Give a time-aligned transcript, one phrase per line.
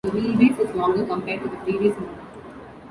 [0.03, 2.17] The wheelbase is longer compared to the previous model.